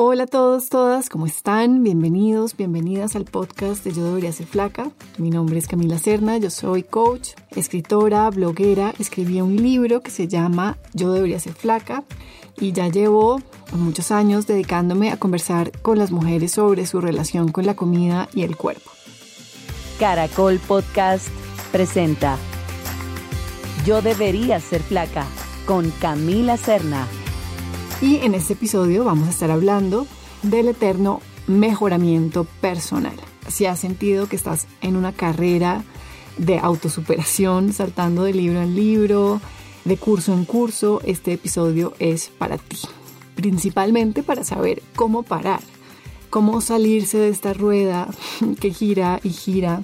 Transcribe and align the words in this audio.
Hola 0.00 0.22
a 0.22 0.26
todos, 0.28 0.68
todas, 0.68 1.08
¿cómo 1.08 1.26
están? 1.26 1.82
Bienvenidos, 1.82 2.56
bienvenidas 2.56 3.16
al 3.16 3.24
podcast 3.24 3.82
de 3.82 3.92
Yo 3.92 4.04
Debería 4.04 4.30
Ser 4.30 4.46
Flaca. 4.46 4.92
Mi 5.16 5.28
nombre 5.28 5.58
es 5.58 5.66
Camila 5.66 5.98
Serna, 5.98 6.38
yo 6.38 6.50
soy 6.50 6.84
coach, 6.84 7.30
escritora, 7.56 8.30
bloguera. 8.30 8.94
Escribí 9.00 9.40
un 9.40 9.56
libro 9.56 10.00
que 10.00 10.12
se 10.12 10.28
llama 10.28 10.78
Yo 10.94 11.12
Debería 11.12 11.40
Ser 11.40 11.54
Flaca 11.54 12.04
y 12.60 12.70
ya 12.70 12.86
llevo 12.86 13.42
muchos 13.72 14.12
años 14.12 14.46
dedicándome 14.46 15.10
a 15.10 15.16
conversar 15.16 15.72
con 15.82 15.98
las 15.98 16.12
mujeres 16.12 16.52
sobre 16.52 16.86
su 16.86 17.00
relación 17.00 17.50
con 17.50 17.66
la 17.66 17.74
comida 17.74 18.28
y 18.32 18.42
el 18.42 18.56
cuerpo. 18.56 18.92
Caracol 19.98 20.60
Podcast 20.60 21.26
presenta 21.72 22.38
Yo 23.84 24.00
Debería 24.00 24.60
Ser 24.60 24.80
Flaca 24.80 25.26
con 25.66 25.90
Camila 25.90 26.56
Serna. 26.56 27.08
Y 28.00 28.18
en 28.18 28.34
este 28.34 28.52
episodio 28.52 29.02
vamos 29.04 29.26
a 29.26 29.30
estar 29.30 29.50
hablando 29.50 30.06
del 30.42 30.68
eterno 30.68 31.20
mejoramiento 31.48 32.44
personal. 32.60 33.16
Si 33.48 33.66
has 33.66 33.80
sentido 33.80 34.28
que 34.28 34.36
estás 34.36 34.68
en 34.82 34.94
una 34.94 35.12
carrera 35.12 35.82
de 36.36 36.60
autosuperación, 36.60 37.72
saltando 37.72 38.22
de 38.22 38.34
libro 38.34 38.62
en 38.62 38.76
libro, 38.76 39.40
de 39.84 39.96
curso 39.96 40.32
en 40.32 40.44
curso, 40.44 41.00
este 41.04 41.32
episodio 41.32 41.92
es 41.98 42.28
para 42.28 42.56
ti. 42.56 42.78
Principalmente 43.34 44.22
para 44.22 44.44
saber 44.44 44.80
cómo 44.94 45.24
parar, 45.24 45.60
cómo 46.30 46.60
salirse 46.60 47.18
de 47.18 47.30
esta 47.30 47.52
rueda 47.52 48.06
que 48.60 48.72
gira 48.72 49.18
y 49.24 49.30
gira. 49.30 49.82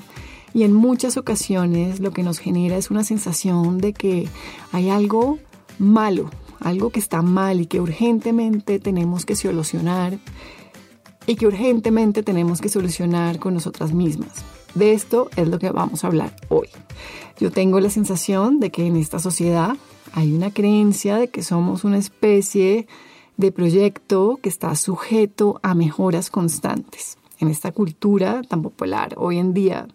Y 0.53 0.63
en 0.63 0.73
muchas 0.73 1.17
ocasiones 1.17 1.99
lo 1.99 2.13
que 2.13 2.23
nos 2.23 2.39
genera 2.39 2.77
es 2.77 2.93
una 2.93 3.03
sensación 3.03 3.79
de 3.79 3.93
que 3.93 4.29
hay 4.71 4.89
algo 4.89 5.41
malo 5.81 6.31
algo 6.61 6.91
que 6.91 7.01
está 7.01 7.23
mal 7.23 7.61
y 7.61 7.67
que 7.67 7.81
urgentemente 7.81 8.79
tenemos 8.79 9.25
que 9.27 9.37
solucionar 9.37 10.19
y 11.27 11.37
que 11.37 11.47
urgentemente 11.47 12.23
tenemos 12.23 12.61
que 12.61 12.69
solucionar 12.69 13.39
con 13.39 13.55
nosotras 13.55 13.93
mismas. 13.93 14.45
De 14.75 14.93
esto 14.93 15.31
es 15.37 15.49
lo 15.49 15.59
que 15.59 15.71
vamos 15.71 16.05
a 16.05 16.09
hablar 16.09 16.35
hoy. 16.49 16.69
Yo 17.39 17.51
tengo 17.51 17.81
la 17.81 17.91
sensación 17.91 18.61
de 18.61 18.71
que 18.71 18.87
en 18.87 18.97
esta 18.97 19.19
sociedad 19.19 19.77
hay 20.13 20.33
una 20.33 20.53
creencia 20.53 21.17
de 21.17 21.29
que 21.29 21.43
somos 21.43 21.85
una 21.85 21.99
especie 21.99 22.87
de 23.37 23.53
proyecto 23.53 24.39
que 24.43 24.49
está 24.49 24.75
sujeto 24.77 25.59
a 25.63 25.75
mejoras 25.75 26.31
constantes. 26.31 27.19
En 27.41 27.49
esta 27.49 27.73
cultura 27.73 28.43
tan 28.49 28.63
popular 28.63 29.15
hoy 29.17 29.39
en 29.39 29.55
día, 29.55 29.89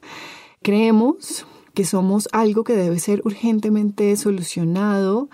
creemos 0.62 1.46
que 1.74 1.86
somos 1.86 2.28
algo 2.34 2.64
que 2.64 2.76
debe 2.76 3.00
ser 3.00 3.22
urgentemente 3.24 4.16
solucionado 4.18 5.30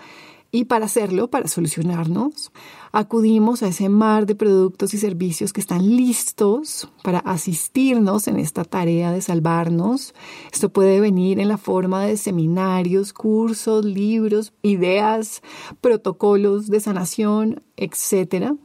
y 0.56 0.64
para 0.64 0.86
hacerlo, 0.86 1.28
para 1.28 1.48
solucionarnos, 1.48 2.50
acudimos 2.90 3.62
a 3.62 3.68
ese 3.68 3.90
mar 3.90 4.24
de 4.24 4.34
productos 4.34 4.94
y 4.94 4.98
servicios 4.98 5.52
que 5.52 5.60
están 5.60 5.86
listos 5.96 6.88
para 7.02 7.18
asistirnos 7.18 8.26
en 8.26 8.38
esta 8.38 8.64
tarea 8.64 9.12
de 9.12 9.20
salvarnos. 9.20 10.14
Esto 10.50 10.70
puede 10.70 10.98
venir 10.98 11.40
en 11.40 11.48
la 11.48 11.58
forma 11.58 12.06
de 12.06 12.16
seminarios, 12.16 13.12
cursos, 13.12 13.84
libros, 13.84 14.54
ideas, 14.62 15.42
protocolos 15.82 16.68
de 16.68 16.80
sanación, 16.80 17.62
etcétera 17.76 18.56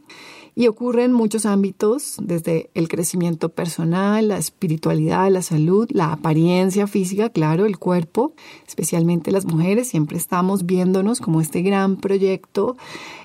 y 0.61 0.67
ocurre 0.67 1.05
en 1.05 1.11
muchos 1.11 1.47
ámbitos, 1.47 2.17
desde 2.21 2.69
el 2.75 2.87
crecimiento 2.87 3.49
personal, 3.49 4.27
la 4.27 4.37
espiritualidad, 4.37 5.31
la 5.31 5.41
salud, 5.41 5.89
la 5.91 6.11
apariencia 6.11 6.85
física, 6.85 7.29
claro, 7.29 7.65
el 7.65 7.79
cuerpo, 7.79 8.33
especialmente 8.67 9.31
las 9.31 9.47
mujeres, 9.47 9.87
siempre 9.87 10.19
estamos 10.19 10.67
viéndonos 10.67 11.19
como 11.19 11.41
este 11.41 11.63
gran 11.63 11.95
proyecto, 11.95 12.77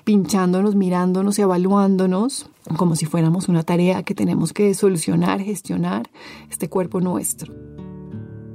pinchándonos, 0.03 0.73
mirándonos 0.73 1.37
y 1.37 1.43
evaluándonos 1.43 2.49
como 2.75 2.95
si 2.95 3.05
fuéramos 3.05 3.49
una 3.49 3.61
tarea 3.61 4.01
que 4.01 4.15
tenemos 4.15 4.51
que 4.51 4.73
solucionar, 4.73 5.39
gestionar 5.39 6.09
este 6.49 6.69
cuerpo 6.69 7.01
nuestro. 7.01 7.53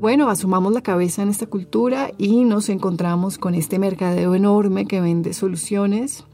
Bueno, 0.00 0.28
asumamos 0.28 0.72
la 0.72 0.82
cabeza 0.82 1.22
en 1.22 1.28
esta 1.28 1.46
cultura 1.46 2.10
y 2.18 2.42
nos 2.44 2.68
encontramos 2.68 3.38
con 3.38 3.54
este 3.54 3.78
mercadeo 3.78 4.34
enorme 4.34 4.86
que 4.86 5.00
vende 5.00 5.34
soluciones 5.34 6.24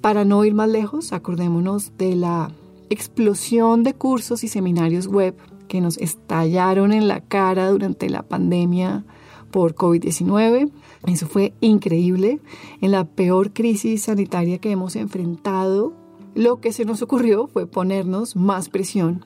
para 0.00 0.24
no 0.24 0.44
ir 0.44 0.54
más 0.54 0.68
lejos, 0.68 1.12
acordémonos 1.12 1.92
de 1.98 2.16
la 2.16 2.50
explosión 2.90 3.82
de 3.82 3.94
cursos 3.94 4.44
y 4.44 4.48
seminarios 4.48 5.06
web 5.06 5.36
que 5.68 5.80
nos 5.80 5.98
estallaron 5.98 6.92
en 6.92 7.08
la 7.08 7.20
cara 7.20 7.70
durante 7.70 8.08
la 8.08 8.22
pandemia 8.22 9.04
por 9.50 9.74
COVID-19. 9.74 10.70
Eso 11.06 11.26
fue 11.26 11.52
increíble. 11.60 12.40
En 12.80 12.92
la 12.92 13.04
peor 13.04 13.52
crisis 13.52 14.04
sanitaria 14.04 14.58
que 14.58 14.70
hemos 14.70 14.96
enfrentado, 14.96 15.92
lo 16.34 16.60
que 16.60 16.72
se 16.72 16.84
nos 16.84 17.02
ocurrió 17.02 17.46
fue 17.46 17.66
ponernos 17.66 18.36
más 18.36 18.68
presión 18.68 19.24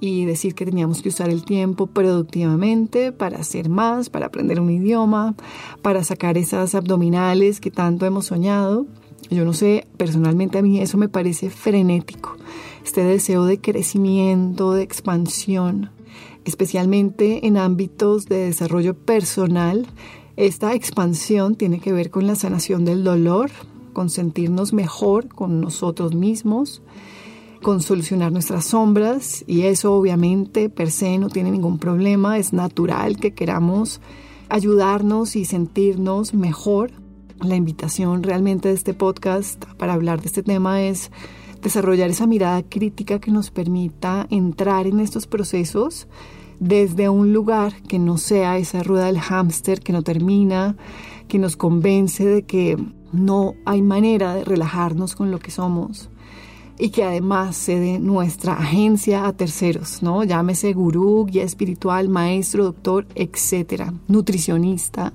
y 0.00 0.24
decir 0.24 0.54
que 0.54 0.64
teníamos 0.64 1.00
que 1.00 1.10
usar 1.10 1.30
el 1.30 1.44
tiempo 1.44 1.86
productivamente 1.86 3.12
para 3.12 3.38
hacer 3.38 3.68
más, 3.68 4.10
para 4.10 4.26
aprender 4.26 4.58
un 4.58 4.70
idioma, 4.70 5.36
para 5.80 6.02
sacar 6.02 6.36
esas 6.36 6.74
abdominales 6.74 7.60
que 7.60 7.70
tanto 7.70 8.04
hemos 8.04 8.26
soñado. 8.26 8.86
Yo 9.30 9.44
no 9.44 9.52
sé, 9.52 9.86
personalmente 9.96 10.58
a 10.58 10.62
mí 10.62 10.80
eso 10.80 10.98
me 10.98 11.08
parece 11.08 11.48
frenético, 11.48 12.36
este 12.84 13.02
deseo 13.04 13.46
de 13.46 13.60
crecimiento, 13.60 14.72
de 14.72 14.82
expansión, 14.82 15.90
especialmente 16.44 17.46
en 17.46 17.56
ámbitos 17.56 18.26
de 18.26 18.46
desarrollo 18.46 18.94
personal. 18.94 19.86
Esta 20.36 20.74
expansión 20.74 21.54
tiene 21.54 21.80
que 21.80 21.92
ver 21.92 22.10
con 22.10 22.26
la 22.26 22.34
sanación 22.34 22.84
del 22.84 23.04
dolor, 23.04 23.50
con 23.92 24.10
sentirnos 24.10 24.72
mejor 24.72 25.28
con 25.28 25.60
nosotros 25.60 26.14
mismos, 26.14 26.82
con 27.62 27.80
solucionar 27.80 28.32
nuestras 28.32 28.66
sombras 28.66 29.44
y 29.46 29.62
eso 29.62 29.94
obviamente 29.94 30.68
per 30.68 30.90
se 30.90 31.18
no 31.18 31.28
tiene 31.28 31.50
ningún 31.50 31.78
problema, 31.78 32.38
es 32.38 32.52
natural 32.52 33.18
que 33.18 33.34
queramos 33.34 34.00
ayudarnos 34.48 35.36
y 35.36 35.44
sentirnos 35.44 36.34
mejor 36.34 36.90
la 37.44 37.56
invitación 37.56 38.22
realmente 38.22 38.68
de 38.68 38.74
este 38.74 38.94
podcast 38.94 39.64
para 39.76 39.94
hablar 39.94 40.20
de 40.20 40.26
este 40.26 40.42
tema 40.42 40.82
es 40.82 41.10
desarrollar 41.60 42.10
esa 42.10 42.26
mirada 42.26 42.62
crítica 42.62 43.20
que 43.20 43.30
nos 43.30 43.50
permita 43.50 44.26
entrar 44.30 44.86
en 44.86 45.00
estos 45.00 45.26
procesos 45.26 46.08
desde 46.60 47.08
un 47.08 47.32
lugar 47.32 47.74
que 47.82 47.98
no 47.98 48.18
sea 48.18 48.58
esa 48.58 48.82
rueda 48.82 49.06
del 49.06 49.20
hámster 49.20 49.80
que 49.80 49.92
no 49.92 50.02
termina, 50.02 50.76
que 51.28 51.38
nos 51.38 51.56
convence 51.56 52.24
de 52.24 52.42
que 52.42 52.76
no 53.12 53.54
hay 53.64 53.82
manera 53.82 54.34
de 54.34 54.44
relajarnos 54.44 55.16
con 55.16 55.30
lo 55.30 55.38
que 55.38 55.50
somos 55.50 56.08
y 56.78 56.90
que 56.90 57.04
además 57.04 57.56
cede 57.56 57.98
nuestra 57.98 58.54
agencia 58.54 59.26
a 59.26 59.32
terceros, 59.32 60.02
¿no? 60.02 60.24
Llámese 60.24 60.72
gurú, 60.72 61.26
guía 61.26 61.44
espiritual, 61.44 62.08
maestro, 62.08 62.64
doctor, 62.64 63.06
etcétera, 63.14 63.92
nutricionista, 64.08 65.12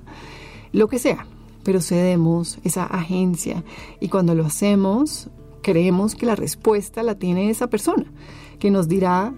lo 0.72 0.88
que 0.88 0.98
sea 0.98 1.26
pero 1.68 1.82
cedemos 1.82 2.58
esa 2.64 2.84
agencia 2.84 3.62
y 4.00 4.08
cuando 4.08 4.34
lo 4.34 4.46
hacemos 4.46 5.28
creemos 5.60 6.14
que 6.14 6.24
la 6.24 6.34
respuesta 6.34 7.02
la 7.02 7.16
tiene 7.16 7.50
esa 7.50 7.68
persona 7.68 8.06
que 8.58 8.70
nos 8.70 8.88
dirá 8.88 9.34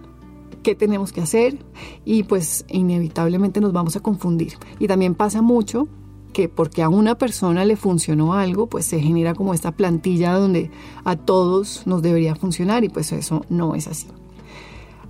qué 0.62 0.76
tenemos 0.76 1.12
que 1.12 1.22
hacer 1.22 1.58
y 2.04 2.22
pues 2.22 2.64
inevitablemente 2.68 3.60
nos 3.60 3.72
vamos 3.72 3.96
a 3.96 4.00
confundir. 4.00 4.52
Y 4.78 4.86
también 4.86 5.16
pasa 5.16 5.42
mucho 5.42 5.88
que 6.32 6.48
porque 6.48 6.84
a 6.84 6.88
una 6.88 7.18
persona 7.18 7.64
le 7.64 7.74
funcionó 7.74 8.32
algo, 8.32 8.68
pues 8.68 8.86
se 8.86 9.00
genera 9.00 9.34
como 9.34 9.52
esta 9.52 9.72
plantilla 9.72 10.32
donde 10.34 10.70
a 11.02 11.16
todos 11.16 11.84
nos 11.84 12.00
debería 12.00 12.36
funcionar 12.36 12.84
y 12.84 12.90
pues 12.90 13.10
eso 13.10 13.44
no 13.48 13.74
es 13.74 13.88
así. 13.88 14.06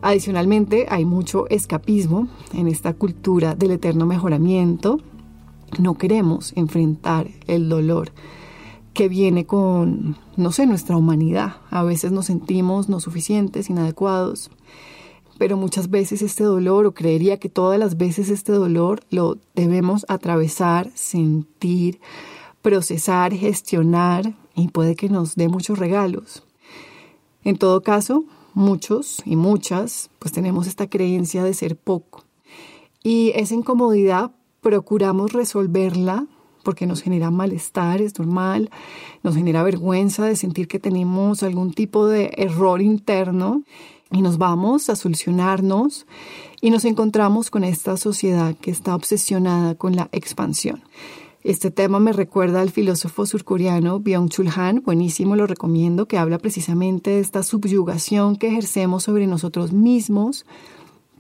Adicionalmente, 0.01 0.87
hay 0.89 1.05
mucho 1.05 1.47
escapismo 1.51 2.29
en 2.55 2.67
esta 2.67 2.95
cultura 2.95 3.55
del 3.55 3.73
eterno 3.73 4.07
mejoramiento, 4.07 5.01
no 5.79 5.95
queremos 5.95 6.53
enfrentar 6.57 7.29
el 7.47 7.69
dolor 7.69 8.13
que 8.93 9.09
viene 9.09 9.47
con, 9.47 10.17
no 10.37 10.53
sé, 10.53 10.67
nuestra 10.67 10.97
humanidad. 10.97 11.57
A 11.71 11.83
veces 11.83 12.13
nos 12.13 12.27
sentimos 12.27 12.89
no 12.89 13.01
suficientes, 13.01 13.71
inadecuados, 13.71 14.51
pero 15.39 15.57
muchas 15.57 15.91
veces 15.91 16.23
este 16.23 16.45
dolor, 16.45 16.87
o 16.87 16.93
creería 16.93 17.39
que 17.39 17.49
todas 17.49 17.79
las 17.79 17.97
veces 17.97 18.29
este 18.31 18.53
dolor 18.53 19.01
lo 19.11 19.39
debemos 19.55 20.05
atravesar, 20.09 20.91
sentir, 20.95 22.01
procesar, 22.63 23.33
gestionar 23.33 24.35
y 24.55 24.69
puede 24.69 24.97
que 24.97 25.09
nos 25.09 25.37
dé 25.37 25.49
muchos 25.49 25.79
regalos. 25.79 26.43
En 27.43 27.57
todo 27.57 27.83
caso, 27.83 28.25
muchos 28.53 29.23
y 29.25 29.37
muchas, 29.37 30.11
pues 30.19 30.33
tenemos 30.33 30.67
esta 30.67 30.89
creencia 30.91 31.43
de 31.43 31.55
ser 31.55 31.77
poco. 31.77 32.25
Y 33.03 33.33
esa 33.35 33.55
incomodidad 33.55 34.33
procuramos 34.61 35.33
resolverla 35.33 36.27
porque 36.63 36.87
nos 36.87 37.03
genera 37.03 37.31
malestar, 37.31 38.03
es 38.03 38.19
normal, 38.19 38.71
nos 39.23 39.35
genera 39.35 39.63
vergüenza 39.63 40.27
de 40.27 40.37
sentir 40.37 40.69
que 40.69 40.79
tenemos 40.79 41.43
algún 41.43 41.73
tipo 41.73 42.07
de 42.07 42.33
error 42.37 42.83
interno 42.83 43.63
y 44.11 44.23
nos 44.23 44.39
vamos 44.39 44.91
a 44.91 44.97
solucionarnos 44.97 46.07
y 46.61 46.71
nos 46.71 46.85
encontramos 46.85 47.51
con 47.51 47.65
esta 47.65 47.97
sociedad 47.97 48.55
que 48.57 48.71
está 48.71 48.95
obsesionada 48.95 49.75
con 49.75 49.97
la 49.97 50.09
expansión. 50.13 50.83
Este 51.43 51.71
tema 51.71 52.01
me 52.01 52.13
recuerda 52.13 52.61
al 52.61 52.71
filósofo 52.71 53.25
surcoreano 53.25 53.99
Byung-Chul 53.99 54.53
Han, 54.55 54.83
buenísimo, 54.85 55.37
lo 55.37 55.47
recomiendo, 55.47 56.07
que 56.07 56.19
habla 56.19 56.37
precisamente 56.37 57.11
de 57.11 57.21
esta 57.21 57.43
subyugación 57.43 58.37
que 58.37 58.49
ejercemos 58.49 59.05
sobre 59.05 59.27
nosotros 59.27 59.73
mismos 59.73 60.45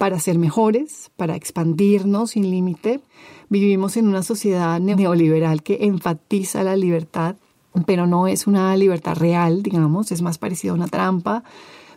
para 0.00 0.18
ser 0.18 0.38
mejores, 0.38 1.10
para 1.18 1.36
expandirnos 1.36 2.30
sin 2.30 2.50
límite. 2.50 3.02
Vivimos 3.50 3.98
en 3.98 4.08
una 4.08 4.22
sociedad 4.22 4.80
neoliberal 4.80 5.62
que 5.62 5.80
enfatiza 5.82 6.64
la 6.64 6.74
libertad, 6.74 7.36
pero 7.84 8.06
no 8.06 8.26
es 8.26 8.46
una 8.46 8.74
libertad 8.78 9.14
real, 9.14 9.62
digamos, 9.62 10.10
es 10.10 10.22
más 10.22 10.38
parecido 10.38 10.72
a 10.72 10.76
una 10.78 10.88
trampa. 10.88 11.44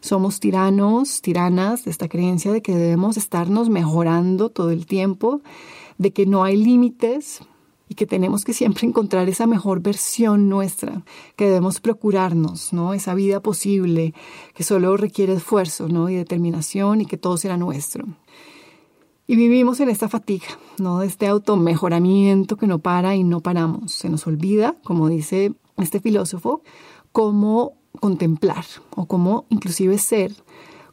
Somos 0.01 0.41
tiranos, 0.41 1.21
tiranas 1.21 1.85
de 1.85 1.91
esta 1.91 2.09
creencia 2.09 2.51
de 2.51 2.61
que 2.61 2.75
debemos 2.75 3.15
estarnos 3.15 3.69
mejorando 3.69 4.49
todo 4.49 4.71
el 4.71 4.85
tiempo, 4.85 5.39
de 5.97 6.11
que 6.11 6.25
no 6.25 6.43
hay 6.43 6.57
límites 6.57 7.39
y 7.89 7.95
que 7.95 8.05
tenemos 8.05 8.45
que 8.45 8.53
siempre 8.53 8.87
encontrar 8.87 9.29
esa 9.29 9.45
mejor 9.45 9.81
versión 9.81 10.49
nuestra, 10.49 11.03
que 11.35 11.45
debemos 11.45 11.79
procurarnos, 11.79 12.73
¿no? 12.73 12.93
Esa 12.93 13.13
vida 13.13 13.41
posible 13.41 14.13
que 14.53 14.63
solo 14.63 14.97
requiere 14.97 15.33
esfuerzo, 15.33 15.87
¿no? 15.87 16.09
Y 16.09 16.15
determinación 16.15 17.01
y 17.01 17.05
que 17.05 17.17
todo 17.17 17.37
será 17.37 17.57
nuestro. 17.57 18.05
Y 19.25 19.35
vivimos 19.35 19.79
en 19.79 19.89
esta 19.89 20.09
fatiga, 20.09 20.47
¿no? 20.79 20.99
De 20.99 21.07
este 21.07 21.27
automejoramiento 21.27 22.57
que 22.57 22.67
no 22.67 22.79
para 22.79 23.15
y 23.15 23.23
no 23.23 23.41
paramos. 23.41 23.93
Se 23.93 24.09
nos 24.09 24.27
olvida, 24.27 24.75
como 24.83 25.07
dice 25.07 25.53
este 25.77 25.99
filósofo, 25.99 26.61
cómo 27.11 27.73
contemplar 27.99 28.65
o 28.95 29.05
cómo 29.05 29.45
inclusive 29.49 29.97
ser, 29.97 30.33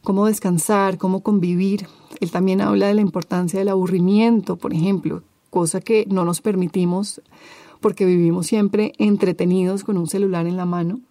cómo 0.03 0.27
descansar, 0.27 0.97
cómo 0.97 1.23
convivir. 1.23 1.87
Él 2.19 2.31
también 2.31 2.61
habla 2.61 2.87
de 2.87 2.93
la 2.93 3.01
importancia 3.01 3.59
del 3.59 3.69
aburrimiento, 3.69 4.57
por 4.57 4.73
ejemplo, 4.73 5.23
cosa 5.51 5.81
que 5.81 6.07
no 6.09 6.25
nos 6.25 6.41
permitimos 6.41 7.21
porque 7.79 8.05
vivimos 8.05 8.47
siempre 8.47 8.93
entretenidos 8.97 9.83
con 9.83 9.97
un 9.97 10.07
celular 10.07 10.47
en 10.47 10.57
la 10.57 10.65
mano. 10.65 11.01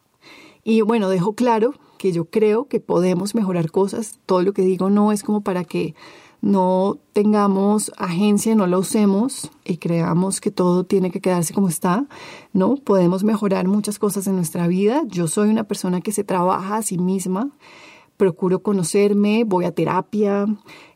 Y 0.65 0.81
bueno, 0.81 1.09
dejo 1.09 1.35
claro 1.35 1.75
que 1.99 2.13
yo 2.13 2.25
creo 2.25 2.67
que 2.67 2.81
podemos 2.81 3.35
mejorar 3.35 3.71
cosas. 3.71 4.19
Todo 4.27 4.43
lo 4.43 4.53
que 4.53 4.63
digo 4.63 4.91
no 4.91 5.13
es 5.13 5.23
como 5.23 5.43
para 5.43 5.65
que 5.65 5.95
no 6.41 6.99
tengamos 7.13 7.93
agencia, 7.99 8.55
no 8.55 8.67
lo 8.67 8.79
usemos 8.79 9.51
y 9.65 9.77
creamos 9.77 10.41
que 10.41 10.51
todo 10.51 10.85
tiene 10.85 11.11
que 11.11 11.21
quedarse 11.21 11.53
como 11.53 11.69
está, 11.69 12.07
¿no? 12.53 12.77
Podemos 12.77 13.25
mejorar 13.25 13.69
muchas 13.69 13.99
cosas 13.99 14.27
en 14.27 14.37
nuestra 14.37 14.67
vida. 14.67 15.03
Yo 15.07 15.29
soy 15.29 15.51
una 15.51 15.65
persona 15.65 16.01
que 16.01 16.13
se 16.13 16.25
trabaja 16.25 16.77
a 16.77 16.83
sí 16.83 16.97
misma, 16.97 17.51
procuro 18.17 18.63
conocerme, 18.63 19.45
voy 19.45 19.67
a 19.67 19.75
terapia, 19.75 20.47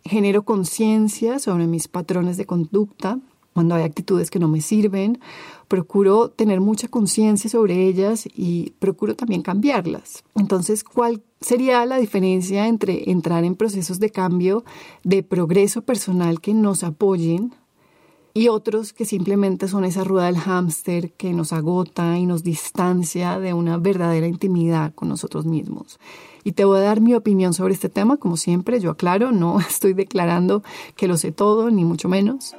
genero 0.04 0.44
conciencia 0.44 1.38
sobre 1.38 1.66
mis 1.66 1.88
patrones 1.88 2.36
de 2.36 2.46
conducta, 2.46 3.18
cuando 3.54 3.76
hay 3.76 3.84
actitudes 3.84 4.30
que 4.30 4.38
no 4.38 4.48
me 4.48 4.60
sirven, 4.60 5.20
procuro 5.68 6.28
tener 6.28 6.60
mucha 6.60 6.88
conciencia 6.88 7.48
sobre 7.48 7.86
ellas 7.86 8.26
y 8.26 8.72
procuro 8.80 9.14
también 9.14 9.42
cambiarlas. 9.42 10.24
Entonces, 10.34 10.84
¿cuál 10.84 11.22
sería 11.40 11.86
la 11.86 11.98
diferencia 11.98 12.66
entre 12.66 13.10
entrar 13.10 13.44
en 13.44 13.54
procesos 13.54 14.00
de 14.00 14.10
cambio, 14.10 14.64
de 15.04 15.22
progreso 15.22 15.82
personal 15.82 16.40
que 16.40 16.52
nos 16.52 16.82
apoyen 16.82 17.54
y 18.36 18.48
otros 18.48 18.92
que 18.92 19.04
simplemente 19.04 19.68
son 19.68 19.84
esa 19.84 20.02
rueda 20.02 20.26
del 20.26 20.38
hámster 20.38 21.12
que 21.12 21.32
nos 21.32 21.52
agota 21.52 22.18
y 22.18 22.26
nos 22.26 22.42
distancia 22.42 23.38
de 23.38 23.54
una 23.54 23.78
verdadera 23.78 24.26
intimidad 24.26 24.92
con 24.92 25.08
nosotros 25.08 25.46
mismos. 25.46 26.00
Y 26.42 26.52
te 26.52 26.64
voy 26.64 26.78
a 26.78 26.82
dar 26.82 27.00
mi 27.00 27.14
opinión 27.14 27.54
sobre 27.54 27.74
este 27.74 27.88
tema, 27.88 28.16
como 28.16 28.36
siempre, 28.36 28.80
yo 28.80 28.90
aclaro, 28.90 29.30
no 29.30 29.60
estoy 29.68 29.94
declarando 29.94 30.64
que 30.96 31.06
lo 31.06 31.16
sé 31.16 31.30
todo, 31.30 31.70
ni 31.70 31.84
mucho 31.84 32.08
menos. 32.08 32.56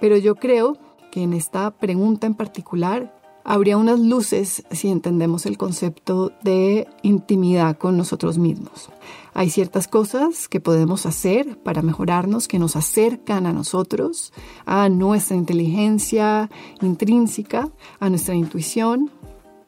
Pero 0.00 0.16
yo 0.16 0.34
creo 0.34 0.76
que 1.10 1.22
en 1.22 1.32
esta 1.32 1.70
pregunta 1.70 2.26
en 2.26 2.34
particular 2.34 3.16
habría 3.44 3.76
unas 3.76 4.00
luces 4.00 4.64
si 4.72 4.88
entendemos 4.88 5.46
el 5.46 5.56
concepto 5.56 6.32
de 6.42 6.88
intimidad 7.02 7.78
con 7.78 7.96
nosotros 7.96 8.38
mismos. 8.38 8.90
Hay 9.34 9.50
ciertas 9.50 9.86
cosas 9.86 10.48
que 10.48 10.60
podemos 10.60 11.06
hacer 11.06 11.56
para 11.62 11.82
mejorarnos, 11.82 12.48
que 12.48 12.58
nos 12.58 12.74
acercan 12.74 13.46
a 13.46 13.52
nosotros, 13.52 14.32
a 14.64 14.88
nuestra 14.88 15.36
inteligencia 15.36 16.50
intrínseca, 16.80 17.68
a 18.00 18.10
nuestra 18.10 18.34
intuición, 18.34 19.10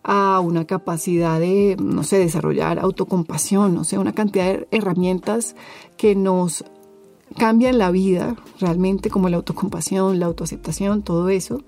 a 0.03 0.41
una 0.41 0.65
capacidad 0.65 1.39
de, 1.39 1.77
no 1.79 2.03
sé, 2.03 2.19
desarrollar 2.19 2.79
autocompasión, 2.79 3.77
o 3.77 3.85
sea, 3.85 4.01
una 4.01 4.15
cantidad 4.15 4.47
de 4.47 4.69
herramientas 4.71 5.55
que 5.97 6.15
nos 6.15 6.65
cambian 7.37 7.79
la 7.79 7.91
vida 7.91 8.37
realmente 8.61 9.11
como 9.11 9.29
la 9.29 9.37
autocompasión, 9.37 10.19
la 10.19 10.27
autoaceptación, 10.27 11.03
todo 11.03 11.29
eso. 11.29 11.63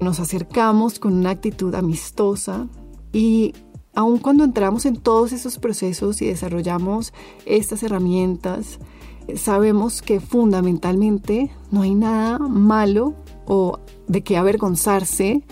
Nos 0.00 0.20
acercamos 0.20 0.98
con 0.98 1.14
una 1.14 1.30
actitud 1.30 1.74
amistosa 1.74 2.68
y 3.12 3.54
aun 3.94 4.18
cuando 4.18 4.44
entramos 4.44 4.86
en 4.86 4.96
todos 4.96 5.32
esos 5.32 5.58
procesos 5.58 6.20
y 6.20 6.26
desarrollamos 6.26 7.12
estas 7.46 7.82
herramientas, 7.82 8.78
sabemos 9.34 10.02
que 10.02 10.20
fundamentalmente 10.20 11.50
no 11.70 11.82
hay 11.82 11.94
nada 11.94 12.38
malo 12.38 13.14
o 13.46 13.80
de 14.06 14.22
qué 14.22 14.36
avergonzarse 14.36 15.42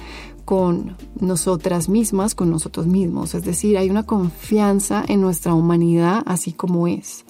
con 0.45 0.97
nosotras 1.19 1.89
mismas, 1.89 2.35
con 2.35 2.51
nosotros 2.51 2.87
mismos. 2.87 3.35
Es 3.35 3.45
decir, 3.45 3.79
hay 3.79 3.89
una 3.89 4.05
confianza 4.05 5.03
en 5.09 5.23
nuestra 5.23 5.55
humanidad 5.55 6.23
así 6.27 6.53
como 6.53 6.87
es 6.87 7.24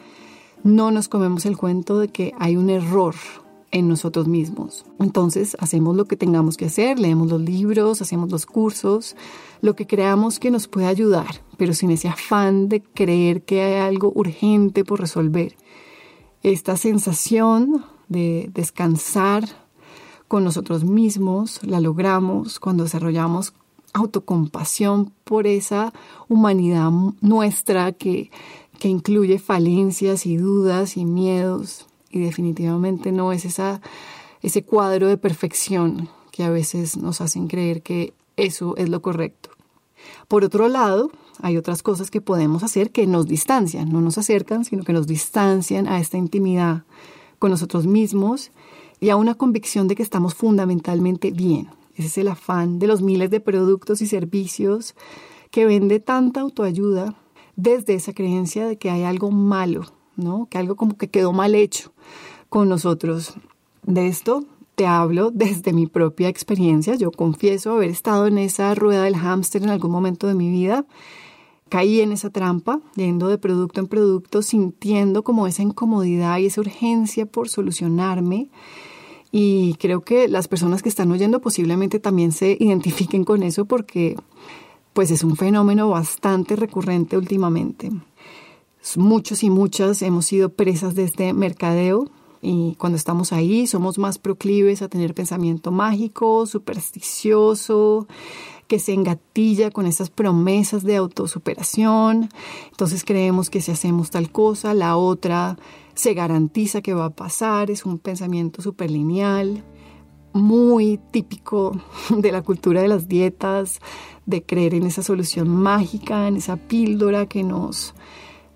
no 0.64 0.90
nos 0.90 1.08
comemos 1.08 1.46
el 1.46 1.56
cuento 1.56 1.98
de 1.98 2.08
que 2.08 2.32
hay 2.38 2.56
un 2.56 2.70
error 2.70 3.14
en 3.70 3.88
nosotros 3.88 4.26
mismos. 4.26 4.84
Entonces 4.98 5.56
hacemos 5.60 5.94
lo 5.96 6.06
que 6.06 6.16
tengamos 6.16 6.56
que 6.56 6.66
hacer, 6.66 6.98
leemos 6.98 7.28
los 7.28 7.40
libros, 7.40 8.00
hacemos 8.00 8.30
los 8.30 8.46
cursos, 8.46 9.14
lo 9.60 9.76
que 9.76 9.86
creamos 9.86 10.38
que 10.38 10.50
nos 10.50 10.66
puede 10.66 10.86
ayudar, 10.86 11.42
pero 11.58 11.74
sin 11.74 11.90
ese 11.90 12.08
afán 12.08 12.68
de 12.68 12.82
creer 12.82 13.42
que 13.42 13.62
hay 13.62 13.80
algo 13.80 14.12
urgente 14.14 14.84
por 14.84 15.00
resolver. 15.00 15.56
Esta 16.42 16.76
sensación 16.76 17.84
de 18.08 18.50
descansar 18.54 19.44
con 20.28 20.44
nosotros 20.44 20.84
mismos 20.84 21.60
la 21.62 21.80
logramos 21.80 22.60
cuando 22.60 22.84
desarrollamos 22.84 23.54
autocompasión 23.92 25.12
por 25.24 25.46
esa 25.46 25.92
humanidad 26.28 26.90
nuestra 27.20 27.92
que 27.92 28.30
que 28.78 28.88
incluye 28.88 29.38
falencias 29.38 30.26
y 30.26 30.36
dudas 30.36 30.96
y 30.96 31.04
miedos 31.04 31.86
y 32.10 32.20
definitivamente 32.20 33.12
no 33.12 33.32
es 33.32 33.44
esa, 33.44 33.80
ese 34.42 34.62
cuadro 34.62 35.08
de 35.08 35.16
perfección 35.16 36.08
que 36.30 36.44
a 36.44 36.50
veces 36.50 36.96
nos 36.96 37.20
hacen 37.20 37.48
creer 37.48 37.82
que 37.82 38.14
eso 38.36 38.76
es 38.76 38.88
lo 38.88 39.02
correcto. 39.02 39.50
Por 40.28 40.44
otro 40.44 40.68
lado, 40.68 41.10
hay 41.40 41.56
otras 41.56 41.82
cosas 41.82 42.10
que 42.10 42.20
podemos 42.20 42.62
hacer 42.62 42.90
que 42.90 43.06
nos 43.06 43.26
distancian, 43.26 43.90
no 43.90 44.00
nos 44.00 44.18
acercan, 44.18 44.64
sino 44.64 44.84
que 44.84 44.92
nos 44.92 45.06
distancian 45.06 45.88
a 45.88 46.00
esta 46.00 46.16
intimidad 46.16 46.84
con 47.38 47.50
nosotros 47.50 47.86
mismos 47.86 48.50
y 49.00 49.10
a 49.10 49.16
una 49.16 49.34
convicción 49.34 49.88
de 49.88 49.96
que 49.96 50.02
estamos 50.02 50.34
fundamentalmente 50.34 51.30
bien. 51.30 51.68
Ese 51.96 52.08
es 52.08 52.18
el 52.18 52.28
afán 52.28 52.78
de 52.78 52.86
los 52.86 53.02
miles 53.02 53.30
de 53.30 53.40
productos 53.40 54.02
y 54.02 54.06
servicios 54.06 54.94
que 55.50 55.64
vende 55.66 56.00
tanta 56.00 56.40
autoayuda 56.40 57.14
desde 57.56 57.94
esa 57.94 58.12
creencia 58.12 58.66
de 58.66 58.78
que 58.78 58.90
hay 58.90 59.02
algo 59.02 59.30
malo, 59.30 59.82
¿no? 60.16 60.46
Que 60.50 60.58
algo 60.58 60.76
como 60.76 60.96
que 60.96 61.08
quedó 61.08 61.32
mal 61.32 61.54
hecho 61.54 61.92
con 62.48 62.68
nosotros. 62.68 63.34
De 63.82 64.06
esto 64.06 64.44
te 64.74 64.86
hablo 64.86 65.30
desde 65.30 65.72
mi 65.72 65.86
propia 65.86 66.28
experiencia. 66.28 66.94
Yo 66.96 67.10
confieso 67.10 67.72
haber 67.72 67.90
estado 67.90 68.26
en 68.26 68.38
esa 68.38 68.74
rueda 68.74 69.04
del 69.04 69.16
hámster 69.16 69.62
en 69.62 69.70
algún 69.70 69.90
momento 69.90 70.26
de 70.26 70.34
mi 70.34 70.50
vida. 70.50 70.86
Caí 71.68 72.00
en 72.00 72.12
esa 72.12 72.30
trampa, 72.30 72.80
yendo 72.94 73.28
de 73.28 73.38
producto 73.38 73.80
en 73.80 73.86
producto, 73.86 74.42
sintiendo 74.42 75.24
como 75.24 75.46
esa 75.46 75.62
incomodidad 75.62 76.38
y 76.38 76.46
esa 76.46 76.60
urgencia 76.60 77.26
por 77.26 77.48
solucionarme. 77.48 78.48
Y 79.32 79.74
creo 79.80 80.02
que 80.02 80.28
las 80.28 80.46
personas 80.46 80.82
que 80.82 80.88
están 80.88 81.10
oyendo 81.10 81.40
posiblemente 81.40 81.98
también 81.98 82.30
se 82.30 82.56
identifiquen 82.60 83.24
con 83.24 83.42
eso 83.42 83.64
porque 83.64 84.16
pues 84.94 85.10
es 85.10 85.24
un 85.24 85.36
fenómeno 85.36 85.90
bastante 85.90 86.56
recurrente 86.56 87.18
últimamente. 87.18 87.90
Muchos 88.96 89.42
y 89.42 89.50
muchas 89.50 90.00
hemos 90.02 90.26
sido 90.26 90.50
presas 90.50 90.94
de 90.94 91.04
este 91.04 91.32
mercadeo 91.32 92.08
y 92.40 92.76
cuando 92.76 92.96
estamos 92.96 93.32
ahí 93.32 93.66
somos 93.66 93.98
más 93.98 94.18
proclives 94.18 94.82
a 94.82 94.88
tener 94.88 95.14
pensamiento 95.14 95.72
mágico, 95.72 96.46
supersticioso, 96.46 98.06
que 98.68 98.78
se 98.78 98.92
engatilla 98.92 99.70
con 99.70 99.86
esas 99.86 100.10
promesas 100.10 100.84
de 100.84 100.96
autosuperación. 100.96 102.28
Entonces 102.70 103.04
creemos 103.04 103.50
que 103.50 103.62
si 103.62 103.72
hacemos 103.72 104.10
tal 104.10 104.30
cosa, 104.30 104.74
la 104.74 104.96
otra 104.96 105.58
se 105.94 106.14
garantiza 106.14 106.82
que 106.82 106.94
va 106.94 107.06
a 107.06 107.10
pasar. 107.10 107.70
Es 107.70 107.84
un 107.84 107.98
pensamiento 107.98 108.62
superlineal 108.62 109.64
muy 110.34 111.00
típico 111.10 111.80
de 112.10 112.30
la 112.30 112.42
cultura 112.42 112.82
de 112.82 112.88
las 112.88 113.08
dietas, 113.08 113.80
de 114.26 114.44
creer 114.44 114.74
en 114.74 114.82
esa 114.82 115.02
solución 115.02 115.48
mágica, 115.48 116.28
en 116.28 116.36
esa 116.36 116.56
píldora 116.56 117.26
que 117.26 117.42
nos 117.42 117.94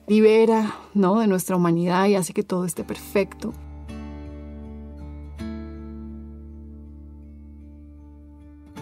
libera 0.07 0.77
¿no? 0.93 1.21
de 1.21 1.27
nuestra 1.27 1.57
humanidad 1.57 2.07
y 2.07 2.17
hace 2.17 2.35
que 2.35 2.43
todo 2.43 2.67
esté 2.67 2.85
perfecto. 2.85 3.55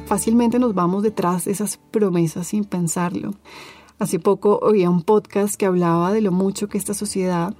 fácilmente 0.07 0.59
nos 0.59 0.73
vamos 0.73 1.03
detrás 1.03 1.45
de 1.45 1.53
esas 1.53 1.79
promesas 1.91 2.47
sin 2.47 2.65
pensarlo. 2.65 3.35
Hace 3.99 4.19
poco 4.19 4.59
oía 4.62 4.88
un 4.88 5.03
podcast 5.03 5.57
que 5.57 5.67
hablaba 5.67 6.12
de 6.12 6.21
lo 6.21 6.33
mucho 6.33 6.69
que 6.69 6.79
esta 6.79 6.95
sociedad 6.95 7.55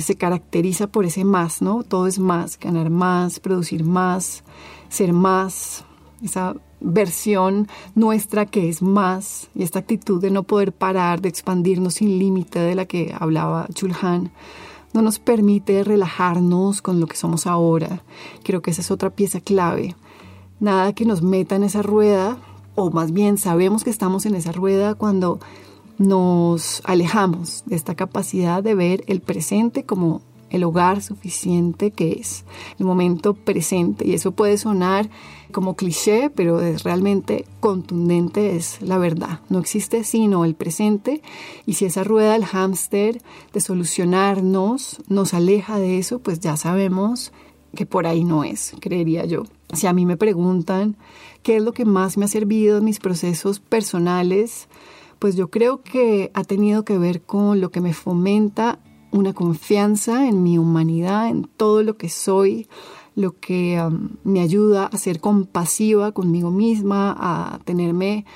se 0.00 0.16
caracteriza 0.16 0.88
por 0.88 1.04
ese 1.04 1.24
más, 1.24 1.62
¿no? 1.62 1.82
Todo 1.82 2.06
es 2.06 2.18
más, 2.18 2.58
ganar 2.58 2.90
más, 2.90 3.40
producir 3.40 3.84
más, 3.84 4.42
ser 4.88 5.12
más, 5.12 5.84
esa 6.22 6.54
versión 6.80 7.68
nuestra 7.94 8.46
que 8.46 8.68
es 8.68 8.82
más 8.82 9.48
y 9.54 9.62
esta 9.62 9.78
actitud 9.78 10.20
de 10.20 10.30
no 10.30 10.42
poder 10.42 10.72
parar, 10.72 11.20
de 11.20 11.28
expandirnos 11.28 11.94
sin 11.94 12.18
límite 12.18 12.58
de 12.58 12.74
la 12.74 12.84
que 12.84 13.14
hablaba 13.18 13.68
Chulhan, 13.72 14.30
no 14.92 15.02
nos 15.02 15.18
permite 15.18 15.82
relajarnos 15.82 16.80
con 16.80 17.00
lo 17.00 17.06
que 17.06 17.16
somos 17.16 17.46
ahora. 17.46 18.02
Creo 18.44 18.62
que 18.62 18.70
esa 18.70 18.80
es 18.80 18.90
otra 18.90 19.10
pieza 19.10 19.40
clave. 19.40 19.96
Nada 20.60 20.92
que 20.92 21.04
nos 21.04 21.20
meta 21.20 21.56
en 21.56 21.64
esa 21.64 21.82
rueda, 21.82 22.38
o 22.76 22.90
más 22.90 23.12
bien 23.12 23.36
sabemos 23.38 23.82
que 23.82 23.90
estamos 23.90 24.24
en 24.24 24.36
esa 24.36 24.52
rueda 24.52 24.94
cuando 24.94 25.40
nos 25.98 26.82
alejamos 26.84 27.62
de 27.66 27.76
esta 27.76 27.94
capacidad 27.94 28.62
de 28.62 28.74
ver 28.74 29.04
el 29.06 29.20
presente 29.20 29.84
como 29.84 30.22
el 30.50 30.62
hogar 30.62 31.02
suficiente 31.02 31.90
que 31.90 32.12
es, 32.12 32.44
el 32.78 32.86
momento 32.86 33.34
presente. 33.34 34.06
Y 34.06 34.14
eso 34.14 34.32
puede 34.32 34.56
sonar 34.56 35.10
como 35.50 35.74
cliché, 35.74 36.30
pero 36.30 36.60
es 36.60 36.84
realmente 36.84 37.44
contundente, 37.60 38.54
es 38.54 38.80
la 38.80 38.98
verdad. 38.98 39.40
No 39.48 39.58
existe 39.58 40.04
sino 40.04 40.44
el 40.44 40.54
presente. 40.54 41.22
Y 41.66 41.74
si 41.74 41.86
esa 41.86 42.04
rueda 42.04 42.34
del 42.34 42.44
hámster 42.44 43.20
de 43.52 43.60
solucionarnos 43.60 44.98
nos 45.08 45.34
aleja 45.34 45.78
de 45.78 45.98
eso, 45.98 46.20
pues 46.20 46.38
ya 46.38 46.56
sabemos 46.56 47.32
que 47.74 47.86
por 47.86 48.06
ahí 48.06 48.22
no 48.22 48.44
es, 48.44 48.74
creería 48.80 49.24
yo. 49.24 49.44
Si 49.72 49.88
a 49.88 49.92
mí 49.92 50.06
me 50.06 50.16
preguntan 50.16 50.96
qué 51.42 51.56
es 51.56 51.62
lo 51.62 51.72
que 51.72 51.84
más 51.84 52.16
me 52.16 52.26
ha 52.26 52.28
servido 52.28 52.78
en 52.78 52.84
mis 52.84 53.00
procesos 53.00 53.58
personales, 53.58 54.68
pues 55.24 55.36
yo 55.36 55.48
creo 55.48 55.80
que 55.80 56.30
ha 56.34 56.44
tenido 56.44 56.84
que 56.84 56.98
ver 56.98 57.22
con 57.22 57.62
lo 57.62 57.70
que 57.70 57.80
me 57.80 57.94
fomenta 57.94 58.78
una 59.10 59.32
confianza 59.32 60.28
en 60.28 60.42
mi 60.42 60.58
humanidad, 60.58 61.30
en 61.30 61.44
todo 61.44 61.82
lo 61.82 61.96
que 61.96 62.10
soy, 62.10 62.68
lo 63.14 63.40
que 63.40 63.82
me 64.22 64.42
ayuda 64.42 64.84
a 64.84 64.98
ser 64.98 65.20
compasiva 65.20 66.12
conmigo 66.12 66.50
misma, 66.50 67.16
a 67.18 67.58
tenerme 67.64 68.26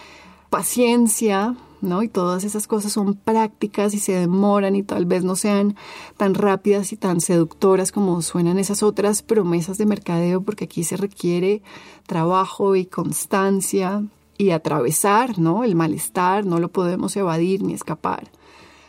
paciencia, 0.48 1.56
¿no? 1.82 2.02
Y 2.02 2.08
todas 2.08 2.44
esas 2.44 2.66
cosas 2.66 2.90
son 2.90 3.16
prácticas 3.16 3.92
y 3.92 3.98
se 3.98 4.12
demoran 4.12 4.74
y 4.74 4.82
tal 4.82 5.04
vez 5.04 5.24
no 5.24 5.36
sean 5.36 5.76
tan 6.16 6.32
rápidas 6.32 6.94
y 6.94 6.96
tan 6.96 7.20
seductoras 7.20 7.92
como 7.92 8.22
suenan 8.22 8.58
esas 8.58 8.82
otras 8.82 9.20
promesas 9.20 9.76
de 9.76 9.84
mercadeo, 9.84 10.40
porque 10.40 10.64
aquí 10.64 10.84
se 10.84 10.96
requiere 10.96 11.60
trabajo 12.06 12.76
y 12.76 12.86
constancia 12.86 14.04
y 14.38 14.50
atravesar, 14.52 15.38
¿no? 15.38 15.64
El 15.64 15.74
malestar, 15.74 16.46
no 16.46 16.58
lo 16.60 16.70
podemos 16.70 17.14
evadir 17.16 17.62
ni 17.62 17.74
escapar. 17.74 18.30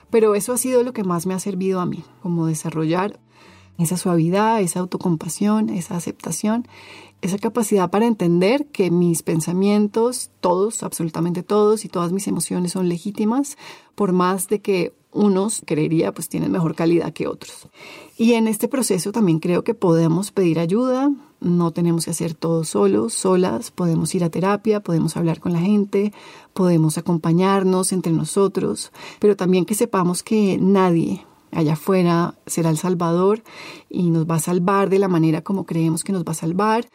Pero 0.10 0.36
eso 0.36 0.54
ha 0.54 0.58
sido 0.58 0.84
lo 0.84 0.94
que 0.94 1.04
más 1.04 1.26
me 1.26 1.34
ha 1.34 1.40
servido 1.40 1.82
a 1.82 1.86
mí, 1.86 2.04
como 2.22 2.46
desarrollar 2.46 3.20
esa 3.80 3.98
suavidad, 3.98 4.62
esa 4.62 4.82
autocompasión, 4.82 5.70
esa 5.70 5.96
aceptación, 5.96 6.68
esa 7.22 7.38
capacidad 7.38 7.90
para 7.90 8.06
entender 8.06 8.68
que 8.68 8.92
mis 8.92 9.24
pensamientos, 9.24 10.32
todos, 10.40 10.84
absolutamente 10.84 11.44
todos, 11.44 11.86
y 11.86 11.90
todas 11.90 12.12
mis 12.12 12.28
emociones 12.28 12.74
son 12.74 12.88
legítimas, 12.88 13.58
por 13.96 14.14
más 14.14 14.48
de 14.48 14.62
que 14.62 14.94
unos, 15.12 15.64
creería, 15.66 16.14
pues 16.14 16.30
tienen 16.30 16.52
mejor 16.52 16.76
calidad 16.76 17.14
que 17.14 17.28
otros. 17.28 17.68
Y 18.18 18.34
en 18.34 18.48
este 18.48 18.68
proceso 18.68 19.12
también 19.12 19.40
creo 19.40 19.64
que 19.64 19.74
podemos 19.74 20.32
pedir 20.32 20.60
ayuda, 20.60 21.12
no 21.42 21.72
tenemos 21.72 22.06
que 22.06 22.12
hacer 22.12 22.34
todo 22.34 22.64
solos, 22.64 23.14
solas, 23.14 23.72
podemos 23.72 24.14
ir 24.14 24.24
a 24.24 24.30
terapia, 24.30 24.82
podemos 24.82 25.18
hablar 25.18 25.40
con 25.40 25.54
la 25.54 25.60
gente, 25.60 26.14
podemos 26.54 26.98
acompañarnos 26.98 27.92
entre 27.92 28.12
nosotros, 28.12 28.92
pero 29.20 29.36
también 29.36 29.66
que 29.66 29.74
sepamos 29.74 30.22
que 30.22 30.58
nadie 30.60 31.26
allá 31.52 31.74
afuera 31.74 32.36
será 32.46 32.70
el 32.70 32.78
Salvador 32.78 33.44
y 33.90 34.10
nos 34.10 34.26
va 34.26 34.36
a 34.36 34.40
salvar 34.40 34.90
de 34.90 35.00
la 35.00 35.08
manera 35.08 35.42
como 35.42 35.66
creemos 35.66 36.04
que 36.04 36.12
nos 36.12 36.24
va 36.24 36.32
a 36.32 36.36
salvar, 36.36 36.90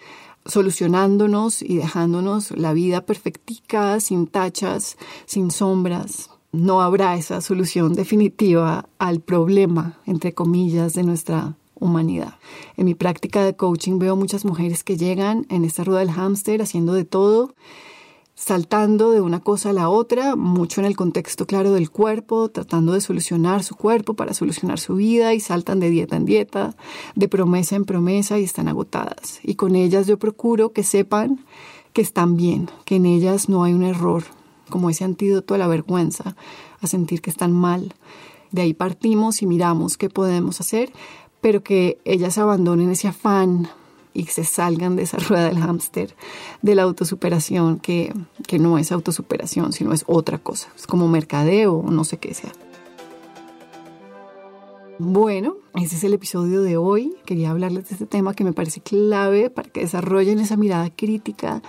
solucionándonos 0.46 1.62
y 1.62 1.76
dejándonos 1.76 2.50
la 2.52 2.72
vida 2.72 3.06
perfectica, 3.06 4.00
sin 4.00 4.26
tachas, 4.26 4.96
sin 5.26 5.50
sombras. 5.50 6.30
No 6.52 6.82
habrá 6.82 7.16
esa 7.16 7.40
solución 7.40 7.94
definitiva 7.94 8.88
al 8.98 9.20
problema, 9.20 9.98
entre 10.06 10.34
comillas, 10.34 10.94
de 10.94 11.02
nuestra 11.02 11.56
humanidad. 11.74 12.34
En 12.76 12.84
mi 12.84 12.94
práctica 12.94 13.42
de 13.42 13.56
coaching 13.56 13.98
veo 13.98 14.16
muchas 14.16 14.44
mujeres 14.44 14.84
que 14.84 14.96
llegan 14.96 15.46
en 15.48 15.64
esta 15.64 15.84
rueda 15.84 16.00
del 16.00 16.12
hámster 16.12 16.62
haciendo 16.62 16.92
de 16.92 17.04
todo, 17.04 17.54
saltando 18.34 19.12
de 19.12 19.20
una 19.20 19.40
cosa 19.40 19.70
a 19.70 19.72
la 19.72 19.88
otra, 19.88 20.36
mucho 20.36 20.80
en 20.80 20.86
el 20.86 20.96
contexto 20.96 21.46
claro 21.46 21.72
del 21.72 21.90
cuerpo, 21.90 22.48
tratando 22.48 22.92
de 22.92 23.00
solucionar 23.00 23.62
su 23.62 23.76
cuerpo 23.76 24.14
para 24.14 24.34
solucionar 24.34 24.78
su 24.78 24.96
vida 24.96 25.34
y 25.34 25.40
saltan 25.40 25.80
de 25.80 25.90
dieta 25.90 26.16
en 26.16 26.24
dieta, 26.24 26.76
de 27.14 27.28
promesa 27.28 27.76
en 27.76 27.84
promesa 27.84 28.38
y 28.38 28.44
están 28.44 28.68
agotadas. 28.68 29.40
Y 29.42 29.54
con 29.54 29.76
ellas 29.76 30.06
yo 30.06 30.18
procuro 30.18 30.72
que 30.72 30.82
sepan 30.82 31.44
que 31.92 32.02
están 32.02 32.36
bien, 32.36 32.70
que 32.84 32.96
en 32.96 33.06
ellas 33.06 33.48
no 33.48 33.62
hay 33.62 33.72
un 33.72 33.84
error, 33.84 34.24
como 34.68 34.90
ese 34.90 35.04
antídoto 35.04 35.54
a 35.54 35.58
la 35.58 35.68
vergüenza, 35.68 36.36
a 36.80 36.86
sentir 36.86 37.22
que 37.22 37.30
están 37.30 37.52
mal. 37.52 37.94
De 38.50 38.62
ahí 38.62 38.74
partimos 38.74 39.42
y 39.42 39.46
miramos 39.46 39.96
qué 39.96 40.10
podemos 40.10 40.60
hacer 40.60 40.92
pero 41.44 41.62
que 41.62 41.98
ellas 42.06 42.38
abandonen 42.38 42.88
ese 42.88 43.06
afán 43.06 43.68
y 44.14 44.26
se 44.26 44.44
salgan 44.44 44.96
de 44.96 45.02
esa 45.02 45.18
rueda 45.28 45.48
del 45.48 45.58
hámster 45.58 46.14
de 46.62 46.74
la 46.74 46.84
autosuperación, 46.84 47.80
que, 47.80 48.14
que 48.46 48.58
no 48.58 48.78
es 48.78 48.92
autosuperación, 48.92 49.72
sino 49.72 49.92
es 49.92 50.04
otra 50.06 50.38
cosa, 50.38 50.68
es 50.76 50.86
como 50.86 51.08
mercadeo 51.08 51.74
o 51.74 51.90
no 51.90 52.04
sé 52.04 52.16
qué 52.16 52.32
sea. 52.32 52.52
Bueno, 55.00 55.56
ese 55.74 55.96
es 55.96 56.04
el 56.04 56.14
episodio 56.14 56.62
de 56.62 56.76
hoy. 56.76 57.16
Quería 57.26 57.50
hablarles 57.50 57.88
de 57.88 57.94
este 57.94 58.06
tema 58.06 58.34
que 58.34 58.44
me 58.44 58.52
parece 58.52 58.80
clave 58.80 59.50
para 59.50 59.68
que 59.68 59.80
desarrollen 59.80 60.38
esa 60.38 60.56
mirada 60.56 60.88
crítica 60.88 61.62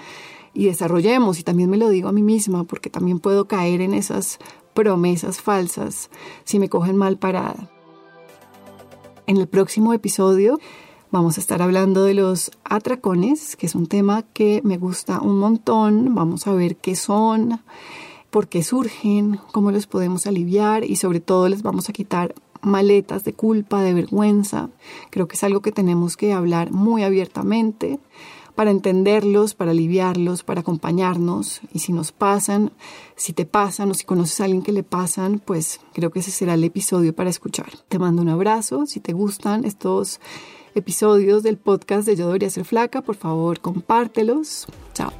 y 0.54 0.68
desarrollemos, 0.68 1.40
y 1.40 1.44
también 1.44 1.70
me 1.70 1.78
lo 1.78 1.90
digo 1.90 2.08
a 2.08 2.12
mí 2.12 2.22
misma, 2.22 2.64
porque 2.66 2.92
también 2.92 3.20
puedo 3.20 3.48
caer 3.48 3.82
en 3.82 3.96
esas 3.96 4.38
promesas 4.76 5.42
falsas 5.42 6.12
si 6.44 6.60
me 6.60 6.70
cogen 6.70 6.98
mal 6.98 7.18
parada. 7.18 7.70
En 9.26 9.38
el 9.38 9.48
próximo 9.48 9.92
episodio 9.92 10.60
vamos 11.12 11.38
a 11.38 11.42
estar 11.42 11.62
hablando 11.62 12.04
de 12.04 12.14
los 12.14 12.52
atracones, 12.64 13.56
que 13.56 13.66
es 13.66 13.76
un 13.76 13.88
tema 13.88 14.24
que 14.34 14.62
me 14.64 14.78
gusta 14.78 15.22
un 15.22 15.40
montón. 15.40 16.16
Vamos 16.16 16.48
a 16.48 16.54
ver 16.54 16.76
qué 16.78 16.96
son, 16.96 17.62
por 18.30 18.48
qué 18.48 18.64
surgen, 18.64 19.40
cómo 19.52 19.72
los 19.72 19.88
podemos 19.88 20.28
aliviar 20.28 20.84
y 20.84 20.96
sobre 20.98 21.20
todo 21.20 21.50
les 21.50 21.64
vamos 21.64 21.90
a 21.90 21.94
quitar 21.94 22.36
maletas 22.62 23.24
de 23.24 23.34
culpa, 23.34 23.82
de 23.82 23.94
vergüenza. 23.94 24.70
Creo 25.10 25.28
que 25.28 25.36
es 25.36 25.44
algo 25.44 25.62
que 25.62 25.72
tenemos 25.72 26.18
que 26.18 26.34
hablar 26.34 26.72
muy 26.72 27.04
abiertamente 27.04 28.00
para 28.56 28.72
entenderlos, 28.72 29.54
para 29.54 29.72
aliviarlos, 29.72 30.44
para 30.44 30.62
acompañarnos. 30.62 31.62
Y 31.74 31.80
si 31.80 31.94
nos 31.94 32.12
pasan, 32.12 32.72
si 33.16 33.34
te 33.34 33.46
pasan 33.46 33.92
o 33.92 33.94
si 33.94 34.06
conoces 34.06 34.40
a 34.42 34.46
alguien 34.46 34.64
que 34.64 34.72
le 34.72 34.84
pasan, 34.84 35.40
pues 35.40 35.82
creo 35.94 36.10
que 36.10 36.20
ese 36.20 36.32
será 36.32 36.54
el 36.56 36.64
episodio 36.64 37.14
para 37.14 37.30
escuchar. 37.30 37.70
Te 37.90 38.00
mando 38.00 38.22
un 38.22 38.30
abrazo. 38.30 38.86
Si 38.86 39.00
te 39.00 39.14
gustan 39.14 39.66
estos 39.66 40.20
episodios 40.76 41.44
del 41.44 41.58
podcast 41.58 42.06
de 42.06 42.16
Yo 42.16 42.28
debería 42.28 42.50
ser 42.50 42.66
flaca, 42.66 43.02
por 43.02 43.16
favor 43.16 43.60
compártelos. 43.60 44.68
Chao. 44.94 45.12